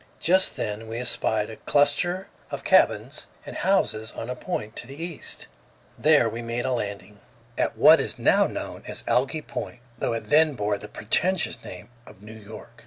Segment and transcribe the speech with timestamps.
[0.19, 4.95] Just then we espied a cluster of cabins and houses on a point to the
[4.95, 5.45] east.
[5.95, 7.19] There we made a landing,
[7.55, 11.89] at what is now known as Alki Point, though it then bore the pretentious name
[12.07, 12.79] of New York.